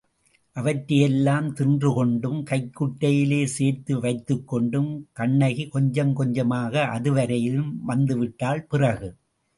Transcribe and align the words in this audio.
அவற்றையெல்லாம் 0.55 1.47
தின்றுகொண்டும், 1.55 2.39
கைக்குட்டையிலே 2.43 3.45
சேர்த்து 3.45 3.99
வைத்துக்கொண்டும் 3.99 4.89
கண்ணகி 5.11 5.67
கொஞ்சம் 5.67 6.13
கொஞ்சமாக 6.13 6.83
அதுவரையிலும் 6.85 7.71
வந்துவிட்டாள் 7.87 8.67
பிறகு. 8.69 9.11